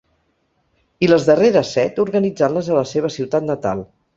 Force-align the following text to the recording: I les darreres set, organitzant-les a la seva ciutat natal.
I 1.07 1.09
les 1.11 1.27
darreres 1.27 1.75
set, 1.77 2.01
organitzant-les 2.07 2.73
a 2.73 2.81
la 2.81 2.85
seva 2.97 3.13
ciutat 3.19 3.51
natal. 3.53 3.89